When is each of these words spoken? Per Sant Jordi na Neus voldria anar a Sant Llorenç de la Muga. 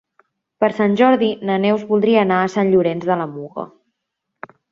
Per 0.63 0.69
Sant 0.77 0.95
Jordi 1.01 1.27
na 1.49 1.57
Neus 1.65 1.83
voldria 1.91 2.23
anar 2.27 2.39
a 2.45 2.49
Sant 2.53 2.73
Llorenç 2.73 3.07
de 3.11 3.21
la 3.23 3.31
Muga. 3.37 3.67